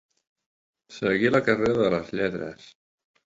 Seguir 0.95 1.31
la 1.35 1.43
carrera 1.49 1.77
de 1.81 1.91
les 1.97 2.11
lletres. 2.21 2.65